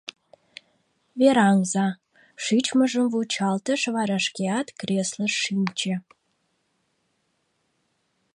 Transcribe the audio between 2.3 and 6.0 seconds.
шичмыжым вучалтыш, вара шкеат креслыш шинче.